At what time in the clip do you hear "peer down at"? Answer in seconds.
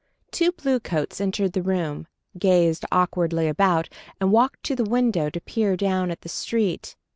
5.39-6.21